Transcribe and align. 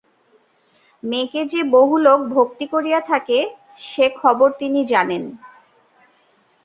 মেয়েকে 1.03 1.41
যে 1.45 1.61
বহু 1.71 1.95
লোক 1.97 2.19
ভক্তি 2.27 2.65
করিয়া 2.67 2.99
থাকে 3.01 3.37
সে 3.81 4.05
খবর 4.19 4.47
তিনি 4.59 4.79
জানেন। 4.85 5.23